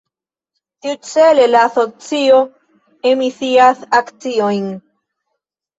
Tiucele 0.85 1.45
la 1.51 1.61
asocio 1.67 2.41
emisias 3.13 3.87
akciojn. 4.03 4.71